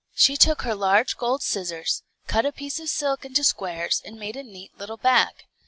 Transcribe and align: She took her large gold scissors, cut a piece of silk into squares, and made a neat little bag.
She 0.15 0.35
took 0.35 0.63
her 0.63 0.73
large 0.73 1.15
gold 1.15 1.43
scissors, 1.43 2.01
cut 2.25 2.43
a 2.43 2.51
piece 2.51 2.79
of 2.79 2.89
silk 2.89 3.23
into 3.23 3.43
squares, 3.43 4.01
and 4.03 4.17
made 4.19 4.35
a 4.35 4.41
neat 4.41 4.75
little 4.75 4.97
bag. 4.97 5.45